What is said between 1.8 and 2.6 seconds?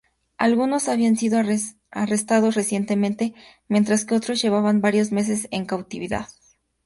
arrestados